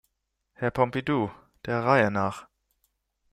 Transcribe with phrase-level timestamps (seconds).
[0.53, 1.29] Herr Pompidou,
[1.67, 2.47] der Reihe nach.